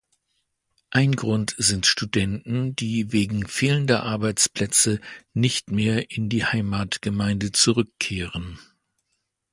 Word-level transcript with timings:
Ein 0.89 1.11
Grund 1.15 1.53
sind 1.59 1.85
Studenten, 1.85 2.75
die 2.75 3.11
wegen 3.11 3.45
fehlender 3.45 4.01
Arbeitsplätze 4.01 4.99
nicht 5.35 5.69
mehr 5.69 6.09
in 6.09 6.27
die 6.27 6.43
Heimatgemeinde 6.43 7.51
zurückkehren. 7.51 8.57